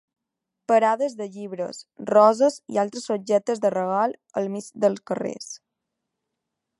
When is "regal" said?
3.77-4.19